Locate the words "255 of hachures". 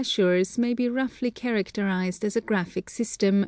0.01-0.57